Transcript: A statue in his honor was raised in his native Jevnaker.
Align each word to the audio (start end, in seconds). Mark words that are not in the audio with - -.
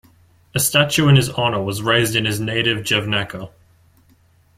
A 0.55 0.59
statue 0.59 1.07
in 1.09 1.15
his 1.15 1.29
honor 1.29 1.61
was 1.61 1.83
raised 1.83 2.15
in 2.15 2.25
his 2.25 2.39
native 2.39 2.79
Jevnaker. 2.79 3.51